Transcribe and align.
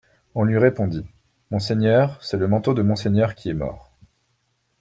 On 0.33 0.41
lui 0.45 0.57
répondit: 0.57 1.05
monseigneur, 1.51 2.17
c’est 2.23 2.37
le 2.39 2.47
manteau 2.47 2.73
de 2.73 2.81
monseigneur 2.81 3.35
qui 3.35 3.51
est 3.51 3.53
mort. 3.53 3.91